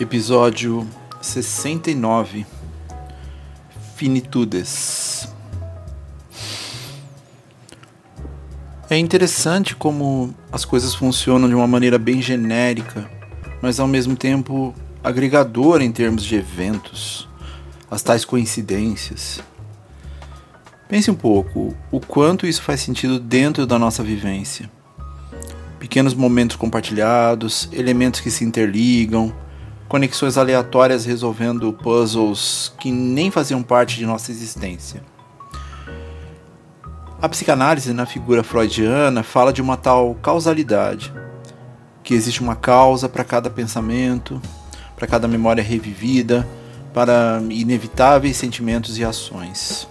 Episódio 0.00 0.88
69 1.20 2.46
Finitudes 3.96 5.28
É 8.88 8.96
interessante 8.96 9.76
como 9.76 10.34
as 10.50 10.64
coisas 10.64 10.94
funcionam 10.94 11.46
de 11.50 11.54
uma 11.54 11.66
maneira 11.66 11.98
bem 11.98 12.22
genérica, 12.22 13.10
mas 13.60 13.78
ao 13.78 13.86
mesmo 13.86 14.16
tempo 14.16 14.74
agregadora 15.04 15.84
em 15.84 15.92
termos 15.92 16.24
de 16.24 16.34
eventos, 16.34 17.28
as 17.90 18.02
tais 18.02 18.24
coincidências. 18.24 19.42
Pense 20.88 21.10
um 21.10 21.14
pouco 21.14 21.76
o 21.92 22.00
quanto 22.00 22.46
isso 22.46 22.62
faz 22.62 22.80
sentido 22.80 23.20
dentro 23.20 23.66
da 23.66 23.78
nossa 23.78 24.02
vivência. 24.02 24.70
Pequenos 25.78 26.14
momentos 26.14 26.56
compartilhados, 26.56 27.68
elementos 27.70 28.20
que 28.20 28.30
se 28.30 28.44
interligam, 28.44 29.34
conexões 29.90 30.38
aleatórias 30.38 31.04
resolvendo 31.04 31.72
puzzles 31.72 32.72
que 32.78 32.92
nem 32.92 33.28
faziam 33.28 33.60
parte 33.60 33.96
de 33.96 34.06
nossa 34.06 34.30
existência. 34.30 35.02
A 37.20 37.28
psicanálise, 37.28 37.92
na 37.92 38.06
figura 38.06 38.44
freudiana, 38.44 39.24
fala 39.24 39.52
de 39.52 39.60
uma 39.60 39.76
tal 39.76 40.14
causalidade, 40.22 41.12
que 42.04 42.14
existe 42.14 42.40
uma 42.40 42.54
causa 42.54 43.08
para 43.08 43.24
cada 43.24 43.50
pensamento, 43.50 44.40
para 44.94 45.08
cada 45.08 45.26
memória 45.26 45.62
revivida, 45.62 46.46
para 46.94 47.42
inevitáveis 47.50 48.36
sentimentos 48.36 48.96
e 48.96 49.04
ações. 49.04 49.88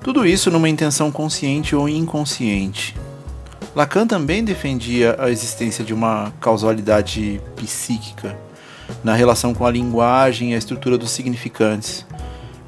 Tudo 0.00 0.24
isso 0.24 0.48
numa 0.48 0.68
intenção 0.68 1.10
consciente 1.10 1.74
ou 1.74 1.88
inconsciente. 1.88 2.94
Lacan 3.74 4.06
também 4.06 4.44
defendia 4.44 5.16
a 5.18 5.28
existência 5.28 5.84
de 5.84 5.92
uma 5.92 6.32
causalidade 6.40 7.40
psíquica, 7.56 8.43
na 9.02 9.14
relação 9.14 9.54
com 9.54 9.66
a 9.66 9.70
linguagem 9.70 10.52
e 10.52 10.54
a 10.54 10.58
estrutura 10.58 10.96
dos 10.96 11.10
significantes, 11.10 12.06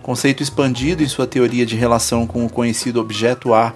conceito 0.03 0.43
expandido 0.43 1.03
em 1.03 1.09
sua 1.09 1.27
teoria 1.27 1.67
de 1.67 1.75
relação 1.75 2.27
com 2.27 2.45
o 2.45 2.51
conhecido 2.51 3.01
objeto 3.01 3.53
A, 3.53 3.75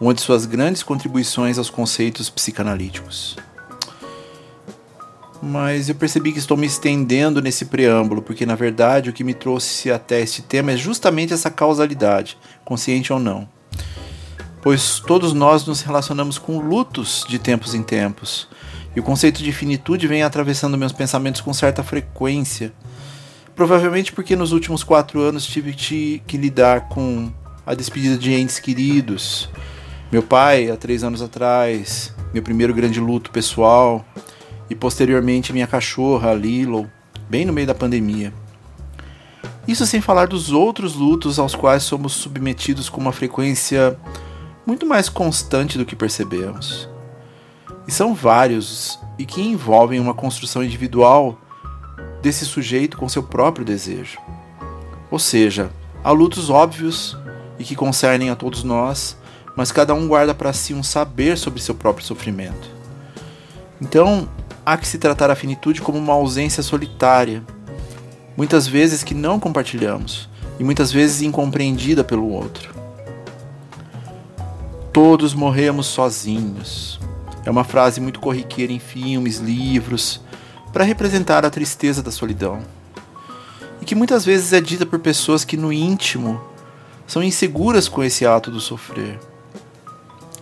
uma 0.00 0.14
de 0.14 0.20
suas 0.20 0.46
grandes 0.46 0.82
contribuições 0.82 1.58
aos 1.58 1.70
conceitos 1.70 2.28
psicanalíticos. 2.28 3.36
Mas 5.42 5.88
eu 5.88 5.94
percebi 5.94 6.32
que 6.32 6.38
estou 6.38 6.56
me 6.56 6.66
estendendo 6.66 7.42
nesse 7.42 7.66
preâmbulo, 7.66 8.22
porque 8.22 8.46
na 8.46 8.54
verdade 8.54 9.10
o 9.10 9.12
que 9.12 9.22
me 9.22 9.34
trouxe 9.34 9.90
até 9.90 10.20
este 10.20 10.40
tema 10.40 10.72
é 10.72 10.76
justamente 10.76 11.34
essa 11.34 11.50
causalidade, 11.50 12.38
consciente 12.64 13.12
ou 13.12 13.18
não. 13.18 13.46
Pois 14.62 15.00
todos 15.00 15.34
nós 15.34 15.66
nos 15.66 15.82
relacionamos 15.82 16.38
com 16.38 16.58
lutos 16.58 17.26
de 17.28 17.38
tempos 17.38 17.74
em 17.74 17.82
tempos, 17.82 18.48
e 18.94 19.00
o 19.00 19.02
conceito 19.02 19.42
de 19.42 19.52
finitude 19.52 20.06
vem 20.06 20.22
atravessando 20.22 20.78
meus 20.78 20.92
pensamentos 20.92 21.40
com 21.40 21.52
certa 21.52 21.82
frequência. 21.82 22.72
Provavelmente 23.56 24.12
porque 24.12 24.36
nos 24.36 24.52
últimos 24.52 24.82
quatro 24.82 25.20
anos 25.20 25.46
tive 25.46 25.72
que 25.72 26.36
lidar 26.36 26.88
com 26.88 27.32
a 27.66 27.74
despedida 27.74 28.16
de 28.16 28.32
entes 28.32 28.58
queridos. 28.58 29.48
Meu 30.10 30.22
pai, 30.22 30.70
há 30.70 30.76
três 30.76 31.02
anos 31.02 31.22
atrás, 31.22 32.14
meu 32.32 32.42
primeiro 32.42 32.74
grande 32.74 33.00
luto 33.00 33.30
pessoal, 33.30 34.04
e 34.68 34.74
posteriormente 34.74 35.52
minha 35.52 35.66
cachorra, 35.66 36.30
a 36.30 36.34
Lilo, 36.34 36.90
bem 37.28 37.44
no 37.44 37.52
meio 37.52 37.66
da 37.66 37.74
pandemia. 37.74 38.32
Isso 39.66 39.86
sem 39.86 40.00
falar 40.00 40.26
dos 40.26 40.52
outros 40.52 40.94
lutos 40.94 41.38
aos 41.38 41.54
quais 41.54 41.82
somos 41.82 42.12
submetidos 42.12 42.88
com 42.88 43.00
uma 43.00 43.12
frequência 43.12 43.98
muito 44.66 44.84
mais 44.86 45.08
constante 45.08 45.78
do 45.78 45.86
que 45.86 45.96
percebemos. 45.96 46.88
E 47.86 47.92
são 47.92 48.14
vários 48.14 48.98
e 49.18 49.26
que 49.26 49.40
envolvem 49.40 50.00
uma 50.00 50.14
construção 50.14 50.62
individual 50.64 51.38
desse 52.22 52.46
sujeito 52.46 52.96
com 52.96 53.08
seu 53.08 53.22
próprio 53.22 53.64
desejo. 53.64 54.18
Ou 55.10 55.18
seja, 55.18 55.70
há 56.02 56.10
lutos 56.10 56.50
óbvios 56.50 57.16
e 57.58 57.64
que 57.64 57.76
concernem 57.76 58.30
a 58.30 58.36
todos 58.36 58.64
nós, 58.64 59.16
mas 59.54 59.70
cada 59.70 59.94
um 59.94 60.08
guarda 60.08 60.34
para 60.34 60.52
si 60.52 60.74
um 60.74 60.82
saber 60.82 61.36
sobre 61.36 61.60
seu 61.60 61.74
próprio 61.74 62.04
sofrimento. 62.04 62.70
Então, 63.80 64.28
há 64.64 64.76
que 64.76 64.88
se 64.88 64.98
tratar 64.98 65.30
a 65.30 65.36
finitude 65.36 65.82
como 65.82 65.98
uma 65.98 66.14
ausência 66.14 66.62
solitária, 66.62 67.42
muitas 68.36 68.66
vezes 68.66 69.02
que 69.02 69.14
não 69.14 69.38
compartilhamos 69.38 70.28
e 70.58 70.64
muitas 70.64 70.90
vezes 70.90 71.22
incompreendida 71.22 72.02
pelo 72.02 72.30
outro. 72.30 72.74
Todos 74.92 75.34
morremos 75.34 75.86
sozinhos. 75.86 77.00
É 77.44 77.50
uma 77.50 77.64
frase 77.64 78.00
muito 78.00 78.20
corriqueira 78.20 78.72
em 78.72 78.78
filmes, 78.78 79.38
livros, 79.38 80.20
para 80.72 80.84
representar 80.84 81.44
a 81.44 81.50
tristeza 81.50 82.02
da 82.02 82.10
solidão. 82.10 82.62
E 83.80 83.84
que 83.84 83.94
muitas 83.94 84.24
vezes 84.24 84.52
é 84.52 84.60
dita 84.60 84.86
por 84.86 84.98
pessoas 84.98 85.44
que 85.44 85.56
no 85.56 85.72
íntimo 85.72 86.40
são 87.06 87.22
inseguras 87.22 87.86
com 87.86 88.02
esse 88.02 88.24
ato 88.24 88.50
do 88.50 88.60
sofrer. 88.60 89.18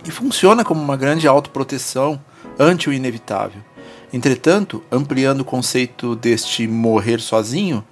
E 0.05 0.11
funciona 0.11 0.63
como 0.63 0.81
uma 0.81 0.95
grande 0.97 1.27
autoproteção 1.27 2.19
ante 2.57 2.89
o 2.89 2.93
inevitável. 2.93 3.61
Entretanto, 4.13 4.81
ampliando 4.91 5.41
o 5.41 5.45
conceito 5.45 6.15
deste 6.15 6.67
morrer 6.67 7.19
sozinho, 7.19 7.83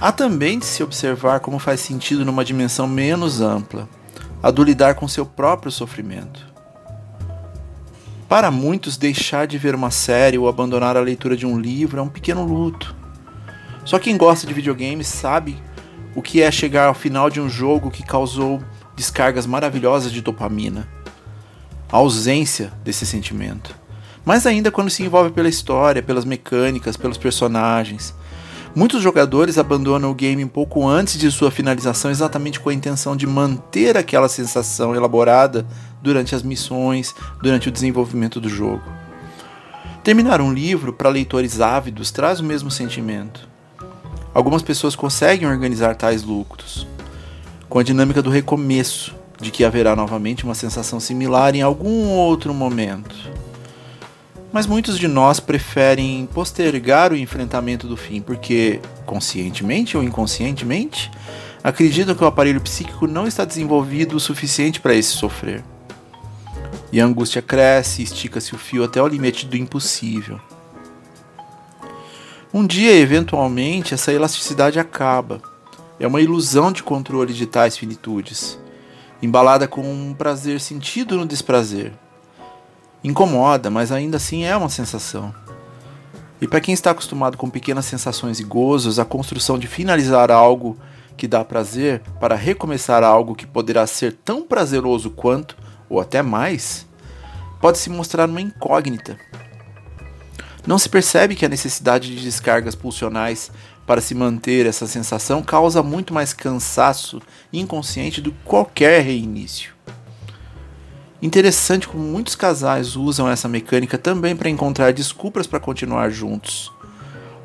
há 0.00 0.12
também 0.12 0.58
de 0.58 0.66
se 0.66 0.82
observar 0.82 1.40
como 1.40 1.58
faz 1.58 1.80
sentido 1.80 2.24
numa 2.24 2.44
dimensão 2.44 2.86
menos 2.86 3.40
ampla, 3.40 3.88
a 4.42 4.50
do 4.50 4.62
lidar 4.62 4.94
com 4.94 5.08
seu 5.08 5.24
próprio 5.24 5.72
sofrimento. 5.72 6.53
Para 8.34 8.50
muitos, 8.50 8.96
deixar 8.96 9.46
de 9.46 9.56
ver 9.56 9.76
uma 9.76 9.92
série 9.92 10.36
ou 10.36 10.48
abandonar 10.48 10.96
a 10.96 11.00
leitura 11.00 11.36
de 11.36 11.46
um 11.46 11.56
livro 11.56 12.00
é 12.00 12.02
um 12.02 12.08
pequeno 12.08 12.44
luto. 12.44 12.92
Só 13.84 13.96
quem 13.96 14.16
gosta 14.16 14.44
de 14.44 14.52
videogames 14.52 15.06
sabe 15.06 15.56
o 16.16 16.20
que 16.20 16.42
é 16.42 16.50
chegar 16.50 16.88
ao 16.88 16.94
final 16.94 17.30
de 17.30 17.40
um 17.40 17.48
jogo 17.48 17.92
que 17.92 18.02
causou 18.02 18.60
descargas 18.96 19.46
maravilhosas 19.46 20.10
de 20.10 20.20
dopamina. 20.20 20.88
A 21.92 21.98
ausência 21.98 22.72
desse 22.82 23.06
sentimento. 23.06 23.72
Mais 24.24 24.48
ainda 24.48 24.68
quando 24.68 24.90
se 24.90 25.04
envolve 25.04 25.30
pela 25.30 25.48
história, 25.48 26.02
pelas 26.02 26.24
mecânicas, 26.24 26.96
pelos 26.96 27.16
personagens. 27.16 28.12
Muitos 28.74 29.00
jogadores 29.00 29.58
abandonam 29.58 30.10
o 30.10 30.14
game 30.14 30.44
um 30.44 30.48
pouco 30.48 30.84
antes 30.84 31.20
de 31.20 31.30
sua 31.30 31.52
finalização, 31.52 32.10
exatamente 32.10 32.58
com 32.58 32.68
a 32.68 32.74
intenção 32.74 33.16
de 33.16 33.28
manter 33.28 33.96
aquela 33.96 34.28
sensação 34.28 34.92
elaborada 34.92 35.64
durante 36.04 36.34
as 36.34 36.42
missões, 36.42 37.14
durante 37.42 37.68
o 37.68 37.72
desenvolvimento 37.72 38.40
do 38.40 38.48
jogo. 38.48 38.84
Terminar 40.04 40.40
um 40.40 40.52
livro 40.52 40.92
para 40.92 41.08
leitores 41.08 41.60
ávidos 41.60 42.10
traz 42.10 42.38
o 42.38 42.44
mesmo 42.44 42.70
sentimento. 42.70 43.48
Algumas 44.32 44.62
pessoas 44.62 44.94
conseguem 44.94 45.48
organizar 45.48 45.96
tais 45.96 46.22
lucros, 46.22 46.86
com 47.68 47.78
a 47.78 47.82
dinâmica 47.82 48.20
do 48.20 48.30
recomeço, 48.30 49.14
de 49.40 49.50
que 49.50 49.64
haverá 49.64 49.96
novamente 49.96 50.44
uma 50.44 50.54
sensação 50.54 51.00
similar 51.00 51.56
em 51.56 51.62
algum 51.62 52.10
outro 52.10 52.54
momento 52.54 53.34
mas 54.54 54.68
muitos 54.68 55.00
de 55.00 55.08
nós 55.08 55.40
preferem 55.40 56.28
postergar 56.32 57.10
o 57.10 57.16
enfrentamento 57.16 57.88
do 57.88 57.96
fim 57.96 58.20
porque, 58.20 58.80
conscientemente 59.04 59.96
ou 59.96 60.02
inconscientemente, 60.04 61.10
acreditam 61.60 62.14
que 62.14 62.22
o 62.22 62.26
aparelho 62.28 62.60
psíquico 62.60 63.08
não 63.08 63.26
está 63.26 63.44
desenvolvido 63.44 64.14
o 64.14 64.20
suficiente 64.20 64.80
para 64.80 64.94
esse 64.94 65.08
sofrer. 65.08 65.64
E 66.94 67.00
a 67.00 67.04
angústia 67.04 67.42
cresce 67.42 68.04
estica-se 68.04 68.54
o 68.54 68.58
fio 68.58 68.84
até 68.84 69.02
o 69.02 69.08
limite 69.08 69.46
do 69.46 69.56
impossível. 69.56 70.40
Um 72.52 72.64
dia, 72.64 72.92
eventualmente, 72.92 73.92
essa 73.92 74.12
elasticidade 74.12 74.78
acaba. 74.78 75.42
É 75.98 76.06
uma 76.06 76.20
ilusão 76.20 76.70
de 76.70 76.84
controle 76.84 77.34
de 77.34 77.46
tais 77.46 77.76
finitudes, 77.76 78.56
embalada 79.20 79.66
com 79.66 79.80
um 79.80 80.14
prazer 80.14 80.60
sentido 80.60 81.16
no 81.16 81.26
desprazer 81.26 81.92
Incomoda, 83.02 83.70
mas 83.70 83.90
ainda 83.90 84.18
assim 84.18 84.44
é 84.44 84.56
uma 84.56 84.68
sensação. 84.68 85.34
E 86.40 86.46
para 86.46 86.60
quem 86.60 86.72
está 86.72 86.92
acostumado 86.92 87.36
com 87.36 87.50
pequenas 87.50 87.86
sensações 87.86 88.38
e 88.38 88.44
gozos, 88.44 89.00
a 89.00 89.04
construção 89.04 89.58
de 89.58 89.66
finalizar 89.66 90.30
algo 90.30 90.78
que 91.16 91.26
dá 91.26 91.44
prazer 91.44 92.02
para 92.20 92.36
recomeçar 92.36 93.02
algo 93.02 93.34
que 93.34 93.48
poderá 93.48 93.84
ser 93.84 94.12
tão 94.24 94.42
prazeroso 94.42 95.10
quanto, 95.10 95.63
ou 95.88 96.00
até 96.00 96.22
mais, 96.22 96.86
pode 97.60 97.78
se 97.78 97.90
mostrar 97.90 98.28
uma 98.28 98.40
incógnita. 98.40 99.18
Não 100.66 100.78
se 100.78 100.88
percebe 100.88 101.34
que 101.34 101.44
a 101.44 101.48
necessidade 101.48 102.14
de 102.14 102.22
descargas 102.22 102.74
pulsionais 102.74 103.50
para 103.86 104.00
se 104.00 104.14
manter 104.14 104.66
essa 104.66 104.86
sensação 104.86 105.42
causa 105.42 105.82
muito 105.82 106.14
mais 106.14 106.32
cansaço 106.32 107.20
inconsciente 107.52 108.20
do 108.20 108.32
que 108.32 108.38
qualquer 108.44 109.02
reinício. 109.02 109.74
Interessante 111.20 111.88
como 111.88 112.02
muitos 112.02 112.34
casais 112.34 112.96
usam 112.96 113.28
essa 113.28 113.48
mecânica 113.48 113.96
também 113.96 114.36
para 114.36 114.50
encontrar 114.50 114.92
desculpas 114.92 115.46
para 115.46 115.60
continuar 115.60 116.10
juntos, 116.10 116.70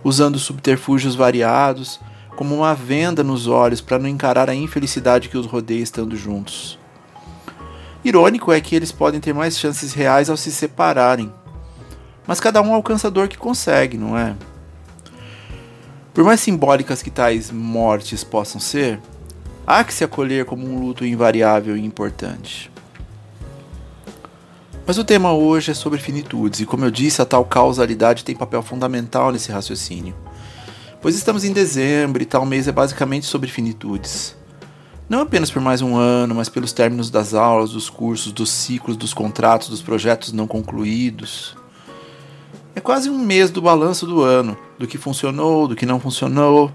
usando 0.03 0.39
subterfúgios 0.39 1.15
variados, 1.15 1.99
como 2.35 2.55
uma 2.55 2.73
venda 2.73 3.23
nos 3.23 3.47
olhos 3.47 3.81
para 3.81 3.99
não 3.99 4.07
encarar 4.07 4.49
a 4.49 4.55
infelicidade 4.55 5.29
que 5.29 5.37
os 5.37 5.45
rodeia 5.45 5.81
estando 5.81 6.15
juntos. 6.15 6.79
Irônico 8.03 8.51
é 8.51 8.61
que 8.61 8.75
eles 8.75 8.91
podem 8.91 9.19
ter 9.19 9.33
mais 9.33 9.59
chances 9.59 9.93
reais 9.93 10.29
ao 10.29 10.37
se 10.37 10.51
separarem, 10.51 11.33
mas 12.25 12.39
cada 12.39 12.61
um 12.61 12.73
alcança 12.73 13.07
a 13.07 13.09
dor 13.09 13.27
que 13.27 13.37
consegue, 13.37 13.97
não 13.97 14.17
é? 14.17 14.35
Por 16.13 16.23
mais 16.23 16.39
simbólicas 16.39 17.01
que 17.01 17.11
tais 17.11 17.51
mortes 17.51 18.23
possam 18.23 18.59
ser, 18.59 18.99
há 19.67 19.83
que 19.83 19.93
se 19.93 20.03
acolher 20.03 20.45
como 20.45 20.65
um 20.65 20.79
luto 20.79 21.05
invariável 21.05 21.75
e 21.75 21.85
importante. 21.85 22.71
Mas 24.85 24.97
o 24.97 25.03
tema 25.03 25.33
hoje 25.33 25.71
é 25.71 25.73
sobre 25.73 25.99
finitudes, 25.99 26.61
e 26.61 26.65
como 26.65 26.85
eu 26.85 26.89
disse, 26.89 27.21
a 27.21 27.25
tal 27.25 27.45
causalidade 27.45 28.23
tem 28.23 28.35
papel 28.35 28.63
fundamental 28.63 29.31
nesse 29.31 29.51
raciocínio. 29.51 30.15
Pois 31.01 31.15
estamos 31.15 31.43
em 31.43 31.53
dezembro 31.53 32.23
e 32.23 32.25
tal 32.25 32.45
mês 32.45 32.67
é 32.67 32.71
basicamente 32.71 33.25
sobre 33.25 33.49
finitudes. 33.49 34.38
Não 35.09 35.21
apenas 35.21 35.49
por 35.49 35.59
mais 35.59 35.81
um 35.81 35.95
ano, 35.95 36.35
mas 36.35 36.49
pelos 36.49 36.71
términos 36.71 37.09
das 37.09 37.33
aulas, 37.33 37.71
dos 37.71 37.89
cursos, 37.89 38.31
dos 38.31 38.51
ciclos, 38.51 38.95
dos 38.95 39.11
contratos, 39.11 39.67
dos 39.67 39.81
projetos 39.81 40.31
não 40.31 40.45
concluídos. 40.45 41.57
É 42.75 42.79
quase 42.79 43.09
um 43.09 43.17
mês 43.17 43.49
do 43.49 43.59
balanço 43.59 44.05
do 44.05 44.21
ano, 44.21 44.55
do 44.77 44.85
que 44.85 44.99
funcionou, 44.99 45.67
do 45.67 45.75
que 45.75 45.83
não 45.83 45.99
funcionou, 45.99 46.71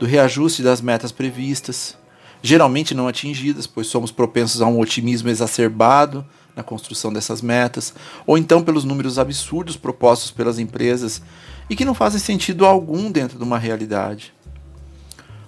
do 0.00 0.04
reajuste 0.04 0.64
das 0.64 0.80
metas 0.80 1.12
previstas, 1.12 1.96
geralmente 2.42 2.92
não 2.92 3.06
atingidas, 3.06 3.68
pois 3.68 3.86
somos 3.86 4.10
propensos 4.10 4.60
a 4.60 4.66
um 4.66 4.80
otimismo 4.80 5.28
exacerbado 5.28 6.26
na 6.56 6.64
construção 6.64 7.12
dessas 7.12 7.40
metas, 7.40 7.94
ou 8.26 8.36
então 8.36 8.64
pelos 8.64 8.82
números 8.82 9.16
absurdos 9.16 9.76
propostos 9.76 10.32
pelas 10.32 10.58
empresas 10.58 11.22
e 11.70 11.76
que 11.76 11.84
não 11.84 11.94
fazem 11.94 12.18
sentido 12.18 12.66
algum 12.66 13.12
dentro 13.12 13.38
de 13.38 13.44
uma 13.44 13.60
realidade. 13.60 14.34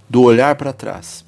Do 0.09 0.23
olhar 0.23 0.55
para 0.55 0.73
trás. 0.73 1.27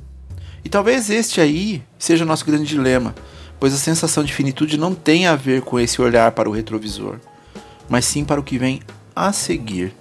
E 0.64 0.68
talvez 0.68 1.10
este 1.10 1.40
aí 1.40 1.82
seja 1.98 2.24
nosso 2.24 2.44
grande 2.44 2.64
dilema, 2.64 3.14
pois 3.58 3.74
a 3.74 3.78
sensação 3.78 4.24
de 4.24 4.32
finitude 4.32 4.78
não 4.78 4.94
tem 4.94 5.26
a 5.26 5.36
ver 5.36 5.62
com 5.62 5.78
esse 5.78 6.00
olhar 6.00 6.32
para 6.32 6.48
o 6.48 6.52
retrovisor 6.52 7.18
mas 7.90 8.04
sim 8.04 8.24
para 8.24 8.40
o 8.40 8.44
que 8.44 8.56
vem 8.56 8.80
a 9.14 9.32
seguir. 9.32 9.92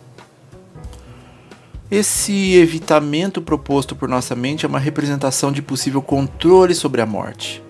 Esse 1.90 2.54
evitamento 2.54 3.42
proposto 3.42 3.96
por 3.96 4.08
nossa 4.08 4.36
mente 4.36 4.64
é 4.64 4.70
uma 4.70 4.78
representação 4.78 5.52
de 5.52 5.60
possível 5.60 6.04
controle 6.04 6.76
sobre 6.76 7.02
a 7.02 7.06
morte. 7.06 7.64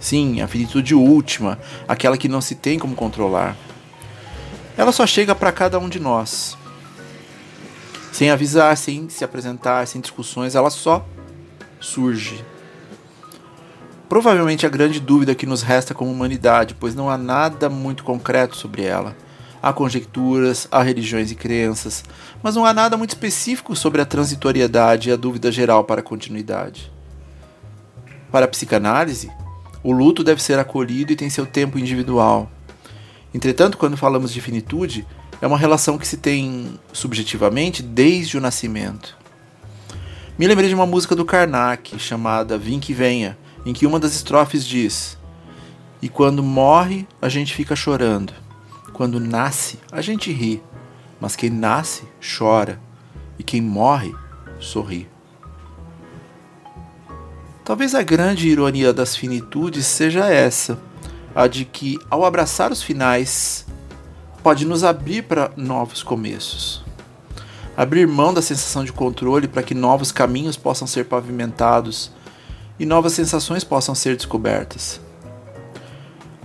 Sim, 0.00 0.40
a 0.40 0.48
finitude 0.48 0.94
última, 0.94 1.58
aquela 1.86 2.16
que 2.16 2.28
não 2.28 2.40
se 2.40 2.54
tem 2.54 2.78
como 2.78 2.94
controlar. 2.96 3.54
Ela 4.74 4.90
só 4.90 5.06
chega 5.06 5.34
para 5.34 5.52
cada 5.52 5.78
um 5.78 5.88
de 5.88 6.00
nós. 6.00 6.56
Sem 8.10 8.30
avisar, 8.30 8.74
sem 8.78 9.10
se 9.10 9.22
apresentar, 9.22 9.86
sem 9.86 10.00
discussões, 10.00 10.54
ela 10.54 10.70
só 10.70 11.06
surge. 11.82 12.42
Provavelmente 14.08 14.64
a 14.66 14.68
grande 14.68 15.00
dúvida 15.00 15.34
que 15.34 15.46
nos 15.46 15.62
resta 15.62 15.94
como 15.94 16.10
humanidade, 16.10 16.76
pois 16.78 16.94
não 16.94 17.10
há 17.10 17.18
nada 17.18 17.68
muito 17.68 18.04
concreto 18.04 18.56
sobre 18.56 18.84
ela. 18.84 19.16
Há 19.62 19.72
conjecturas, 19.72 20.66
há 20.70 20.82
religiões 20.82 21.30
e 21.30 21.34
crenças, 21.34 22.04
mas 22.42 22.54
não 22.54 22.64
há 22.64 22.72
nada 22.72 22.96
muito 22.96 23.10
específico 23.10 23.74
sobre 23.76 24.00
a 24.00 24.06
transitoriedade 24.06 25.08
e 25.08 25.12
a 25.12 25.16
dúvida 25.16 25.50
geral 25.50 25.84
para 25.84 26.00
a 26.00 26.04
continuidade. 26.04 26.92
Para 28.30 28.44
a 28.46 28.48
psicanálise, 28.48 29.30
o 29.82 29.92
luto 29.92 30.24
deve 30.24 30.42
ser 30.42 30.58
acolhido 30.58 31.12
e 31.12 31.16
tem 31.16 31.30
seu 31.30 31.46
tempo 31.46 31.78
individual. 31.78 32.50
Entretanto, 33.32 33.78
quando 33.78 33.96
falamos 33.96 34.32
de 34.32 34.40
finitude, 34.40 35.06
é 35.40 35.46
uma 35.46 35.58
relação 35.58 35.96
que 35.96 36.06
se 36.06 36.16
tem 36.16 36.78
subjetivamente 36.92 37.82
desde 37.82 38.36
o 38.36 38.40
nascimento. 38.40 39.21
Me 40.38 40.46
lembrei 40.46 40.68
de 40.68 40.74
uma 40.74 40.86
música 40.86 41.14
do 41.14 41.26
Karnak 41.26 41.98
chamada 41.98 42.56
Vim 42.56 42.80
que 42.80 42.94
Venha, 42.94 43.36
em 43.66 43.74
que 43.74 43.86
uma 43.86 44.00
das 44.00 44.14
estrofes 44.14 44.66
diz: 44.66 45.18
E 46.00 46.08
quando 46.08 46.42
morre, 46.42 47.06
a 47.20 47.28
gente 47.28 47.54
fica 47.54 47.76
chorando. 47.76 48.32
Quando 48.94 49.20
nasce, 49.20 49.78
a 49.90 50.00
gente 50.00 50.32
ri, 50.32 50.62
mas 51.20 51.36
quem 51.36 51.50
nasce 51.50 52.04
chora 52.38 52.80
e 53.38 53.42
quem 53.42 53.60
morre 53.60 54.14
sorri. 54.58 55.06
Talvez 57.62 57.94
a 57.94 58.02
grande 58.02 58.48
ironia 58.48 58.92
das 58.92 59.14
finitudes 59.14 59.86
seja 59.86 60.26
essa, 60.26 60.78
a 61.34 61.46
de 61.46 61.66
que, 61.66 61.98
ao 62.10 62.24
abraçar 62.24 62.72
os 62.72 62.82
finais, 62.82 63.66
pode 64.42 64.64
nos 64.64 64.82
abrir 64.82 65.22
para 65.22 65.52
novos 65.56 66.02
começos. 66.02 66.82
Abrir 67.82 68.06
mão 68.06 68.32
da 68.32 68.40
sensação 68.40 68.84
de 68.84 68.92
controle 68.92 69.48
para 69.48 69.60
que 69.60 69.74
novos 69.74 70.12
caminhos 70.12 70.56
possam 70.56 70.86
ser 70.86 71.06
pavimentados 71.06 72.12
e 72.78 72.86
novas 72.86 73.12
sensações 73.12 73.64
possam 73.64 73.92
ser 73.92 74.14
descobertas. 74.14 75.00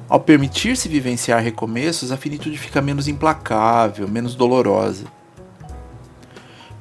Ao 0.09 0.19
permitir-se 0.19 0.89
vivenciar 0.89 1.43
recomeços, 1.43 2.11
a 2.11 2.17
finitude 2.17 2.57
fica 2.57 2.81
menos 2.81 3.07
implacável, 3.07 4.07
menos 4.07 4.33
dolorosa. 4.33 5.05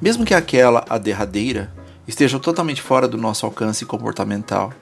Mesmo 0.01 0.25
que 0.25 0.33
aquela, 0.33 0.83
a 0.89 0.97
derradeira, 0.97 1.71
esteja 2.07 2.39
totalmente 2.39 2.81
fora 2.81 3.07
do 3.07 3.15
nosso 3.15 3.45
alcance 3.45 3.85
comportamental. 3.85 4.73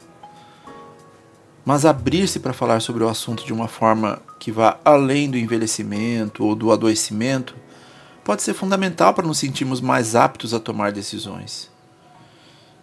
Mas 1.65 1.85
abrir-se 1.85 2.39
para 2.39 2.53
falar 2.53 2.79
sobre 2.79 3.03
o 3.03 3.09
assunto 3.09 3.43
de 3.45 3.51
uma 3.51 3.67
forma 3.67 4.21
que 4.39 4.53
vá 4.53 4.79
além 4.85 5.29
do 5.29 5.37
envelhecimento 5.37 6.45
ou 6.45 6.55
do 6.55 6.71
adoecimento 6.71 7.64
pode 8.25 8.41
ser 8.41 8.55
fundamental 8.55 9.13
para 9.13 9.27
nos 9.27 9.37
sentirmos 9.37 9.79
mais 9.79 10.15
aptos 10.15 10.51
a 10.51 10.59
tomar 10.59 10.91
decisões. 10.91 11.69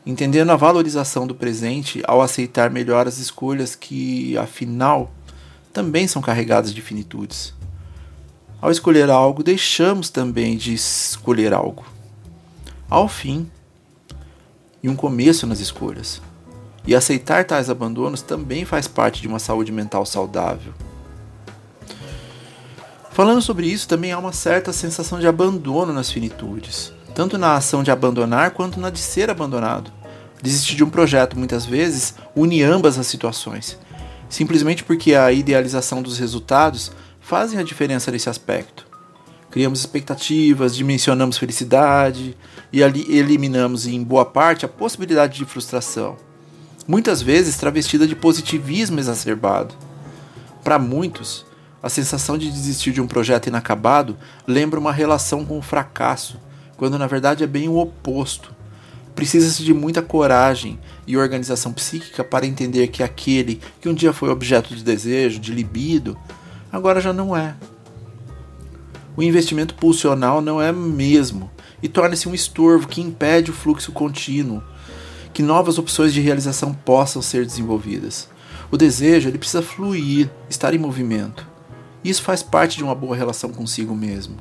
Entendendo 0.07 0.51
a 0.51 0.57
valorização 0.57 1.27
do 1.27 1.35
presente 1.35 2.01
ao 2.07 2.23
aceitar 2.23 2.71
melhor 2.71 3.09
as 3.09 3.19
escolhas 3.19 3.75
que, 3.75 4.39
afinal, 4.39 5.11
também 5.73 6.07
são 6.07 6.23
carregadas 6.23 6.73
de 6.73 6.81
finitudes. 6.81 7.53
Ao 8.61 8.71
escolher 8.71 9.11
algo, 9.11 9.43
deixamos 9.43 10.11
também 10.11 10.57
de 10.57 10.75
escolher 10.75 11.53
algo. 11.53 11.85
Ao 12.89 13.09
fim, 13.09 13.51
e 14.81 14.89
um 14.89 14.95
começo 14.95 15.45
nas 15.45 15.59
escolhas. 15.59 16.23
E 16.87 16.95
aceitar 16.95 17.45
tais 17.45 17.69
abandonos 17.69 18.23
também 18.23 18.65
faz 18.65 18.87
parte 18.87 19.21
de 19.21 19.27
uma 19.27 19.41
saúde 19.41 19.73
mental 19.73 20.07
saudável. 20.07 20.73
Falando 23.13 23.43
sobre 23.43 23.67
isso, 23.67 23.89
também 23.89 24.13
há 24.13 24.19
uma 24.19 24.33
certa 24.33 24.73
sensação 24.73 25.21
de 25.21 25.27
abandono 25.27 25.93
nas 25.93 26.11
finitudes, 26.11 26.93
tanto 27.15 27.37
na 27.37 27.55
ação 27.55 27.83
de 27.83 27.91
abandonar 27.91 28.53
quanto 28.53 28.81
na 28.81 28.91
de 28.91 28.99
ser 28.99 29.31
abandonado. 29.31 29.93
Desistir 30.43 30.75
de 30.75 30.85
um 30.85 30.91
projeto 30.91 31.39
muitas 31.39 31.65
vezes 31.65 32.15
une 32.35 32.63
ambas 32.63 32.99
as 32.99 33.07
situações 33.07 33.79
simplesmente 34.33 34.83
porque 34.83 35.15
a 35.15 35.31
idealização 35.31 36.01
dos 36.01 36.19
resultados 36.19 36.91
fazem 37.21 37.61
a 37.61 37.63
diferença 37.63 38.11
nesse 38.11 38.31
aspecto. 38.31 38.87
Criamos 39.51 39.81
expectativas, 39.81 40.75
dimensionamos 40.75 41.37
felicidade 41.37 42.35
e 42.73 42.83
ali 42.83 43.05
eliminamos 43.15 43.87
em 43.87 44.03
boa 44.03 44.25
parte 44.25 44.65
a 44.65 44.69
possibilidade 44.69 45.37
de 45.37 45.45
frustração, 45.45 46.17
muitas 46.89 47.21
vezes 47.21 47.59
travestida 47.59 48.07
de 48.07 48.17
positivismo 48.17 48.99
exacerbado. 48.99 49.75
Para 50.65 50.79
muitos, 50.79 51.45
a 51.83 51.89
sensação 51.89 52.39
de 52.39 52.51
desistir 52.51 52.93
de 52.93 53.01
um 53.01 53.09
projeto 53.09 53.49
inacabado 53.49 54.17
lembra 54.47 54.79
uma 54.79 54.93
relação 54.93 55.45
com 55.45 55.59
o 55.59 55.63
fracasso, 55.63 56.39
quando 56.77 56.97
na 56.97 57.09
verdade 57.09 57.43
é 57.43 57.47
bem 57.47 57.69
o 57.69 57.77
oposto. 57.77 58.55
Precisa-se 59.17 59.65
de 59.65 59.75
muita 59.75 60.01
coragem 60.01 60.79
e 61.07 61.17
organização 61.17 61.73
psíquica 61.73 62.23
para 62.23 62.47
entender 62.47 62.87
que 62.89 63.03
aquele 63.03 63.61
que 63.81 63.89
um 63.89 63.95
dia 63.95 64.13
foi 64.13 64.31
objeto 64.31 64.75
de 64.75 64.85
desejo, 64.85 65.41
de 65.41 65.53
libido, 65.53 66.17
agora 66.71 67.01
já 67.01 67.13
não 67.13 67.37
é. 67.37 67.55
O 69.17 69.23
investimento 69.23 69.75
pulsional 69.75 70.41
não 70.41 70.63
é 70.63 70.73
mesmo 70.73 71.51
e 71.83 71.89
torna-se 71.89 72.29
um 72.29 72.35
estorvo 72.35 72.89
que 72.89 73.03
impede 73.03 73.51
o 73.51 73.55
fluxo 73.55 73.93
contínuo, 73.93 74.63
que 75.35 75.43
novas 75.43 75.79
opções 75.79 76.15
de 76.15 76.21
realização 76.21 76.73
possam 76.73 77.21
ser 77.21 77.45
desenvolvidas. 77.45 78.29
O 78.71 78.77
desejo 78.77 79.29
ele 79.29 79.37
precisa 79.37 79.61
fluir, 79.61 80.31
estar 80.49 80.73
em 80.73 80.79
movimento. 80.79 81.52
Isso 82.05 82.23
faz 82.23 82.43
parte 82.43 82.77
de 82.77 82.85
uma 82.85 82.95
boa 82.95 83.17
relação 83.17 83.51
consigo 83.51 83.95
mesmo. 83.95 84.37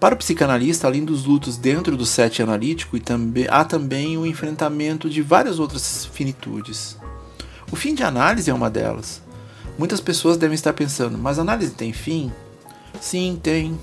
Para 0.00 0.14
o 0.14 0.18
psicanalista, 0.18 0.86
além 0.86 1.04
dos 1.04 1.24
lutos 1.24 1.58
dentro 1.58 1.96
do 1.96 2.06
set 2.06 2.42
analítico, 2.42 2.96
há 3.50 3.64
também 3.64 4.16
o 4.16 4.24
enfrentamento 4.24 5.10
de 5.10 5.20
várias 5.20 5.58
outras 5.58 6.06
finitudes. 6.06 6.96
O 7.70 7.76
fim 7.76 7.94
de 7.94 8.02
análise 8.02 8.50
é 8.50 8.54
uma 8.54 8.70
delas. 8.70 9.22
Muitas 9.78 10.00
pessoas 10.00 10.36
devem 10.36 10.54
estar 10.54 10.72
pensando, 10.72 11.18
mas 11.18 11.38
análise 11.38 11.72
tem 11.72 11.92
fim? 11.92 12.32
Sim, 12.98 13.38
tem. 13.42 13.78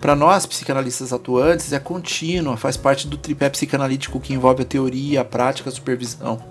Para 0.00 0.16
nós, 0.16 0.46
psicanalistas 0.46 1.12
atuantes, 1.12 1.74
é 1.74 1.78
contínua, 1.78 2.56
faz 2.56 2.78
parte 2.78 3.06
do 3.06 3.18
tripé 3.18 3.50
psicanalítico 3.50 4.18
que 4.18 4.32
envolve 4.32 4.62
a 4.62 4.66
teoria, 4.66 5.20
a 5.20 5.24
prática 5.24 5.68
a 5.68 5.72
supervisão. 5.72 6.42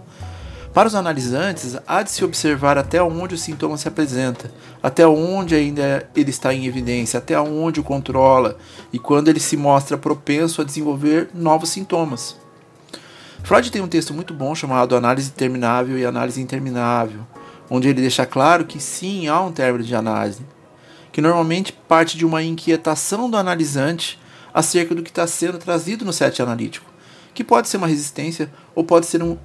Para 0.73 0.87
os 0.87 0.93
analisantes, 0.93 1.75
há 1.87 2.03
de 2.03 2.11
se 2.11 2.23
observar 2.23 2.77
até 2.77 3.01
onde 3.01 3.33
o 3.33 3.37
sintoma 3.37 3.75
se 3.75 3.87
apresenta, 3.87 4.51
até 4.83 5.05
onde 5.07 5.55
ainda 5.55 6.07
ele 6.15 6.29
está 6.29 6.53
em 6.53 6.67
evidência, 6.67 7.17
até 7.17 7.39
onde 7.39 7.79
o 7.79 7.83
controla 7.83 8.55
e 8.93 8.99
quando 8.99 9.29
ele 9.29 9.39
se 9.39 9.57
mostra 9.57 9.97
propenso 9.97 10.61
a 10.61 10.63
desenvolver 10.63 11.29
novos 11.33 11.69
sintomas. 11.69 12.37
Freud 13.43 13.71
tem 13.71 13.81
um 13.81 13.87
texto 13.87 14.13
muito 14.13 14.31
bom 14.31 14.53
chamado 14.53 14.95
Análise 14.95 15.31
Terminável 15.31 15.97
e 15.97 16.05
Análise 16.05 16.39
Interminável, 16.39 17.21
onde 17.67 17.87
ele 17.87 18.01
deixa 18.01 18.25
claro 18.25 18.65
que 18.65 18.79
sim, 18.79 19.27
há 19.27 19.41
um 19.41 19.51
término 19.51 19.83
de 19.83 19.95
análise, 19.95 20.45
que 21.11 21.19
normalmente 21.19 21.73
parte 21.73 22.15
de 22.15 22.25
uma 22.25 22.43
inquietação 22.43 23.27
do 23.27 23.37
analisante 23.37 24.19
acerca 24.53 24.93
do 24.93 25.01
que 25.01 25.09
está 25.09 25.25
sendo 25.25 25.57
trazido 25.57 26.05
no 26.05 26.13
set 26.13 26.43
analítico, 26.43 26.91
que 27.33 27.43
pode 27.43 27.67
ser 27.67 27.77
uma 27.77 27.87
resistência 27.87 28.51
ou 28.75 28.83
pode 28.83 29.07
ser 29.07 29.23
um 29.23 29.35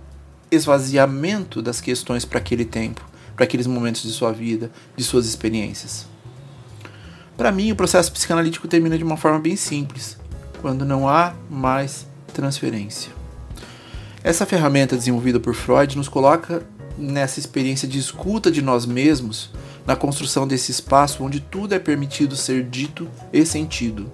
esvaziamento 0.50 1.60
das 1.60 1.80
questões 1.80 2.24
para 2.24 2.38
aquele 2.38 2.64
tempo, 2.64 3.04
para 3.34 3.44
aqueles 3.44 3.66
momentos 3.66 4.02
de 4.02 4.10
sua 4.10 4.32
vida, 4.32 4.70
de 4.96 5.04
suas 5.04 5.26
experiências. 5.26 6.06
Para 7.36 7.50
mim, 7.50 7.72
o 7.72 7.76
processo 7.76 8.12
psicanalítico 8.12 8.68
termina 8.68 8.96
de 8.96 9.04
uma 9.04 9.16
forma 9.16 9.40
bem 9.40 9.56
simples, 9.56 10.16
quando 10.60 10.84
não 10.84 11.08
há 11.08 11.34
mais 11.50 12.06
transferência. 12.32 13.12
Essa 14.22 14.46
ferramenta 14.46 14.96
desenvolvida 14.96 15.40
por 15.40 15.54
Freud 15.54 15.96
nos 15.96 16.08
coloca 16.08 16.64
nessa 16.96 17.40
experiência 17.40 17.88
de 17.88 17.98
escuta 17.98 18.50
de 18.50 18.62
nós 18.62 18.86
mesmos, 18.86 19.50
na 19.86 19.94
construção 19.96 20.46
desse 20.46 20.70
espaço 20.70 21.22
onde 21.22 21.40
tudo 21.40 21.74
é 21.74 21.78
permitido 21.78 22.36
ser 22.36 22.64
dito 22.64 23.08
e 23.32 23.44
sentido. 23.44 24.10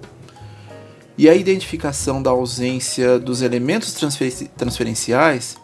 E 1.17 1.29
a 1.29 1.35
identificação 1.35 2.21
da 2.21 2.31
ausência 2.31 3.19
dos 3.19 3.41
elementos 3.41 3.95
transferenciais 4.57 5.55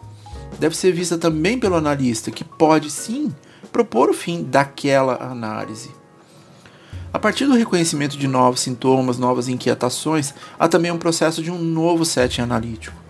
deve 0.58 0.76
ser 0.76 0.92
vista 0.92 1.16
também 1.16 1.58
pelo 1.58 1.76
analista, 1.76 2.30
que 2.30 2.44
pode 2.44 2.90
sim 2.90 3.34
propor 3.72 4.10
o 4.10 4.14
fim 4.14 4.42
daquela 4.42 5.22
análise. 5.22 5.90
A 7.12 7.18
partir 7.18 7.46
do 7.46 7.54
reconhecimento 7.54 8.18
de 8.18 8.28
novos 8.28 8.60
sintomas, 8.60 9.18
novas 9.18 9.48
inquietações, 9.48 10.34
há 10.58 10.68
também 10.68 10.90
um 10.90 10.98
processo 10.98 11.42
de 11.42 11.50
um 11.50 11.58
novo 11.58 12.04
setting 12.04 12.42
analítico 12.42 13.08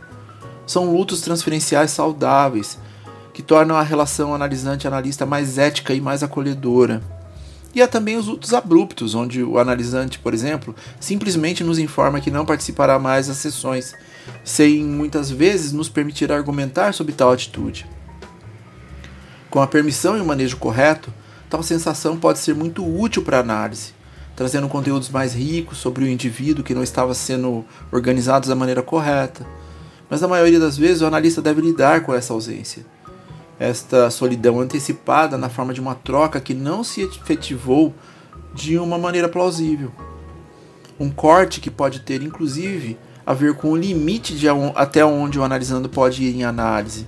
são 0.69 0.93
lutos 0.95 1.23
transferenciais 1.23 1.91
saudáveis, 1.91 2.79
que 3.33 3.43
tornam 3.43 3.77
a 3.77 3.83
relação 3.83 4.35
analisante-analista 4.35 5.25
mais 5.25 5.57
ética 5.57 5.95
e 5.95 6.01
mais 6.01 6.23
acolhedora. 6.23 7.01
E 7.79 7.83
há 7.83 7.87
também 7.87 8.17
os 8.17 8.27
lutos 8.27 8.53
abruptos, 8.53 9.15
onde 9.15 9.41
o 9.41 9.57
analisante, 9.57 10.19
por 10.19 10.35
exemplo, 10.35 10.75
simplesmente 10.99 11.63
nos 11.63 11.79
informa 11.79 12.21
que 12.21 12.29
não 12.29 12.45
participará 12.45 12.99
mais 12.99 13.29
das 13.29 13.37
sessões, 13.37 13.95
sem 14.43 14.83
muitas 14.83 15.31
vezes 15.31 15.71
nos 15.71 15.89
permitir 15.89 16.33
argumentar 16.33 16.93
sobre 16.93 17.13
tal 17.13 17.31
atitude. 17.31 17.87
Com 19.49 19.63
a 19.63 19.67
permissão 19.69 20.19
e 20.19 20.21
o 20.21 20.25
manejo 20.25 20.57
correto, 20.57 21.15
tal 21.49 21.63
sensação 21.63 22.17
pode 22.17 22.41
ser 22.41 22.53
muito 22.53 22.85
útil 22.85 23.23
para 23.23 23.37
a 23.37 23.43
análise, 23.43 23.93
trazendo 24.35 24.67
conteúdos 24.67 25.09
mais 25.09 25.33
ricos 25.33 25.79
sobre 25.79 26.03
o 26.03 26.09
indivíduo 26.09 26.65
que 26.65 26.75
não 26.75 26.83
estava 26.83 27.15
sendo 27.15 27.65
organizado 27.93 28.49
da 28.49 28.57
maneira 28.57 28.83
correta, 28.83 29.47
mas 30.11 30.21
na 30.21 30.27
maioria 30.27 30.59
das 30.59 30.77
vezes 30.77 31.01
o 31.01 31.07
analista 31.07 31.41
deve 31.41 31.61
lidar 31.61 32.01
com 32.01 32.13
essa 32.13 32.33
ausência. 32.33 32.85
Esta 33.59 34.09
solidão 34.11 34.61
antecipada 34.61 35.37
na 35.37 35.49
forma 35.49 35.75
de 35.75 35.81
uma 35.81 35.95
troca 35.95 36.41
que 36.41 36.55
não 36.55 36.85
se 36.85 37.03
efetivou 37.03 37.93
de 38.55 38.79
uma 38.79 38.97
maneira 38.97 39.29
plausível. 39.29 39.91
Um 40.99 41.11
corte 41.11 41.61
que 41.61 41.71
pode 41.71 42.01
ter, 42.01 42.23
inclusive, 42.23 42.97
a 43.27 43.35
ver 43.35 43.55
com 43.55 43.73
o 43.73 43.77
limite 43.77 44.37
de 44.37 44.47
até 44.75 45.05
onde 45.05 45.39
o 45.39 45.45
analisando 45.45 45.89
pode 45.89 46.23
ir 46.23 46.35
em 46.35 46.45
análise. 46.45 47.07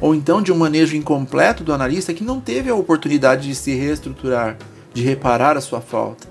Ou 0.00 0.14
então 0.14 0.40
de 0.40 0.52
um 0.52 0.56
manejo 0.56 0.96
incompleto 0.96 1.64
do 1.64 1.72
analista 1.72 2.14
que 2.14 2.24
não 2.24 2.40
teve 2.40 2.70
a 2.70 2.74
oportunidade 2.74 3.48
de 3.48 3.54
se 3.54 3.74
reestruturar, 3.74 4.56
de 4.94 5.02
reparar 5.02 5.56
a 5.56 5.60
sua 5.60 5.80
falta. 5.80 6.28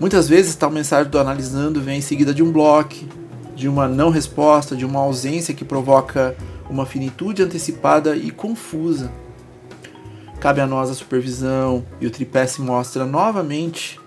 Muitas 0.00 0.28
vezes 0.28 0.54
tal 0.54 0.70
mensagem 0.70 1.10
do 1.10 1.18
analisando 1.18 1.80
vem 1.80 1.98
em 1.98 2.02
seguida 2.02 2.32
de 2.32 2.42
um 2.42 2.52
bloco, 2.52 2.94
de 3.56 3.68
uma 3.68 3.88
não 3.88 4.10
resposta, 4.10 4.76
de 4.76 4.86
uma 4.86 5.00
ausência 5.00 5.52
que 5.52 5.64
provoca 5.64 6.36
uma 6.68 6.86
finitude 6.86 7.42
antecipada 7.42 8.16
e 8.16 8.30
confusa. 8.30 9.10
Cabe 10.40 10.60
a 10.60 10.66
nós 10.66 10.90
a 10.90 10.94
supervisão 10.94 11.84
e 12.00 12.06
o 12.06 12.10
tripé 12.10 12.46
se 12.46 12.60
mostra 12.60 13.04
novamente 13.04 14.00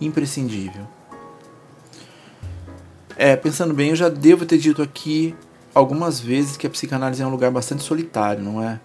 imprescindível. 0.00 0.86
É, 3.16 3.36
pensando 3.36 3.72
bem, 3.72 3.90
eu 3.90 3.96
já 3.96 4.08
devo 4.08 4.44
ter 4.44 4.58
dito 4.58 4.82
aqui 4.82 5.34
algumas 5.74 6.20
vezes 6.20 6.56
que 6.56 6.66
a 6.66 6.70
psicanálise 6.70 7.22
é 7.22 7.26
um 7.26 7.30
lugar 7.30 7.50
bastante 7.50 7.82
solitário, 7.82 8.42
não 8.42 8.62
é? 8.62 8.80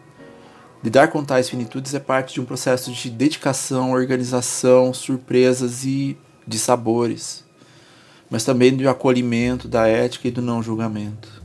Lidar 0.83 1.09
com 1.09 1.23
tais 1.23 1.49
finitudes 1.49 1.93
é 1.93 1.99
parte 1.99 2.33
de 2.33 2.41
um 2.41 2.45
processo 2.45 2.91
de 2.91 3.09
dedicação, 3.09 3.91
organização, 3.91 4.93
surpresas 4.93 5.83
e 5.83 6.17
de 6.47 6.57
sabores 6.57 7.43
mas 8.31 8.45
também 8.45 8.73
do 8.73 8.87
acolhimento, 8.89 9.67
da 9.67 9.85
ética 9.85 10.29
e 10.29 10.31
do 10.31 10.41
não 10.41 10.63
julgamento. 10.63 11.40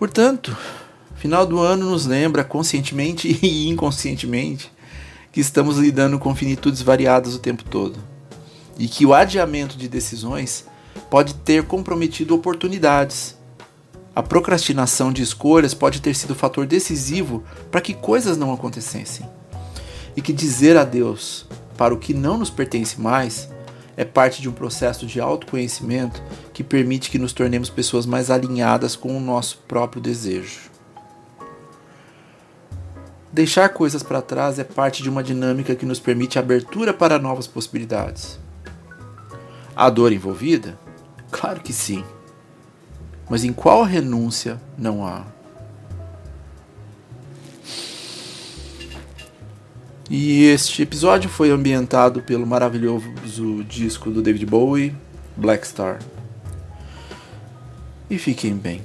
Portanto, 0.00 0.56
final 1.14 1.44
do 1.44 1.60
ano 1.60 1.90
nos 1.90 2.06
lembra 2.06 2.42
conscientemente 2.42 3.28
e 3.44 3.68
inconscientemente 3.68 4.72
que 5.30 5.42
estamos 5.42 5.76
lidando 5.76 6.18
com 6.18 6.34
finitudes 6.34 6.80
variadas 6.80 7.34
o 7.34 7.38
tempo 7.38 7.62
todo 7.64 7.98
e 8.78 8.88
que 8.88 9.04
o 9.04 9.12
adiamento 9.12 9.76
de 9.76 9.86
decisões 9.86 10.64
pode 11.10 11.34
ter 11.34 11.64
comprometido 11.64 12.34
oportunidades. 12.34 13.36
A 14.16 14.22
procrastinação 14.22 15.12
de 15.12 15.20
escolhas 15.20 15.74
pode 15.74 16.00
ter 16.00 16.14
sido 16.14 16.34
fator 16.34 16.66
decisivo 16.66 17.44
para 17.70 17.82
que 17.82 17.92
coisas 17.92 18.38
não 18.38 18.54
acontecessem. 18.54 19.28
E 20.16 20.22
que 20.22 20.32
dizer 20.32 20.78
adeus 20.78 21.44
para 21.76 21.92
o 21.92 21.98
que 21.98 22.14
não 22.14 22.38
nos 22.38 22.48
pertence 22.48 22.98
mais 22.98 23.50
é 23.98 24.04
parte 24.06 24.40
de 24.40 24.48
um 24.48 24.52
processo 24.52 25.04
de 25.04 25.20
autoconhecimento 25.20 26.22
que 26.60 26.64
permite 26.64 27.10
que 27.10 27.18
nos 27.18 27.32
tornemos 27.32 27.70
pessoas 27.70 28.04
mais 28.04 28.30
alinhadas 28.30 28.94
com 28.94 29.16
o 29.16 29.20
nosso 29.20 29.56
próprio 29.66 30.02
desejo. 30.02 30.70
Deixar 33.32 33.70
coisas 33.70 34.02
para 34.02 34.20
trás 34.20 34.58
é 34.58 34.64
parte 34.64 35.02
de 35.02 35.08
uma 35.08 35.22
dinâmica 35.22 35.74
que 35.74 35.86
nos 35.86 35.98
permite 35.98 36.38
abertura 36.38 36.92
para 36.92 37.18
novas 37.18 37.46
possibilidades. 37.46 38.38
Há 39.74 39.88
dor 39.88 40.12
envolvida? 40.12 40.78
Claro 41.30 41.62
que 41.62 41.72
sim. 41.72 42.04
Mas 43.30 43.42
em 43.42 43.54
qual 43.54 43.82
renúncia 43.82 44.60
não 44.76 45.06
há? 45.06 45.24
E 50.10 50.44
este 50.44 50.82
episódio 50.82 51.30
foi 51.30 51.50
ambientado 51.50 52.20
pelo 52.20 52.46
maravilhoso 52.46 53.64
disco 53.66 54.10
do 54.10 54.20
David 54.20 54.44
Bowie, 54.44 54.94
Black 55.38 55.66
Star. 55.66 56.00
E 58.10 58.18
fiquem 58.18 58.56
bem. 58.56 58.82